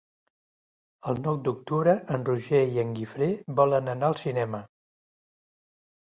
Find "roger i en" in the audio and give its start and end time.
2.29-2.93